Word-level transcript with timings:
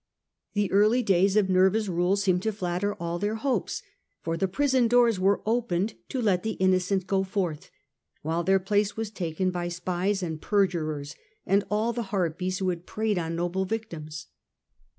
The 0.53 0.71
early 0.71 1.03
days 1.03 1.35
of 1.35 1.47
Nerva's 1.47 1.85
^ndthe 1.87 1.93
rule 1.95 2.15
seemed 2.15 2.41
to 2.41 2.51
flatter 2.51 2.95
all 2.95 3.19
their 3.19 3.35
hopes, 3.35 3.83
for 4.23 4.35
the 4.35 4.45
agents 4.45 4.49
of 4.51 4.55
prison 4.55 4.87
doors 4.87 5.19
were 5.19 5.43
opened 5.45 5.93
to 6.09 6.19
let 6.23 6.41
the 6.41 6.53
innocent 6.53 7.03
Siny^with 7.03 7.07
go 7.07 7.23
forth, 7.23 7.69
while 8.23 8.43
their 8.43 8.59
place 8.59 8.97
was 8.97 9.11
taken 9.11 9.51
by 9.51 9.67
spies 9.67 10.21
fo>^bearance, 10.21 10.23
and 10.25 10.41
perjurers 10.41 11.15
and 11.45 11.63
all 11.69 11.93
the 11.93 12.01
harpies 12.09 12.57
who 12.57 12.69
had 12.69 12.87
preyed 12.87 13.19
on 13.19 13.35
noble 13.35 13.65
victims. 13.65 14.25